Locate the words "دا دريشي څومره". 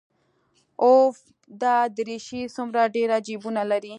1.61-2.81